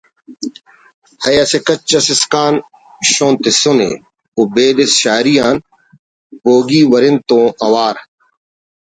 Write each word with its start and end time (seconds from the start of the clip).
ءِ 1.31 1.33
اسہ 1.43 1.59
کچ 1.67 1.89
اس 1.97 2.07
اسکان 2.13 2.53
شون 3.11 3.33
تسنے 3.43 3.89
او 4.35 4.41
بیدس 4.53 4.91
شاعری 5.01 5.35
آن 5.47 5.57
بوگی 6.43 6.81
ورند 6.91 7.19
تون 7.27 7.45
اوار 7.65 7.95